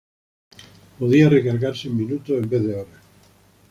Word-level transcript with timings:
Podía 0.97 1.29
recargarse 1.29 1.87
en 1.87 1.95
minutos 1.97 2.35
en 2.35 2.49
vez 2.49 2.63
de 2.63 2.73
horas. 2.73 3.01